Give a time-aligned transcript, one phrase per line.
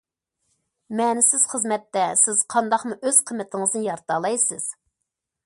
[1.01, 4.69] مەنىسىز خىزمەتتە سىز قانداقمۇ ئۆز قىممىتىڭىزنى يارىتالايسىز.